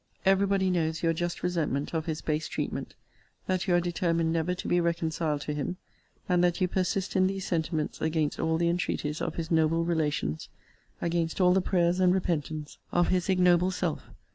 [0.25, 2.95] Every body knows your just resentment of his base treatment:
[3.45, 5.77] that you are determined never to be reconciled to him:
[6.27, 10.49] and that you persist in these sentiments against all the entreaties of his noble relations,
[11.03, 14.09] against all the prayers and repentance of his ignoble self.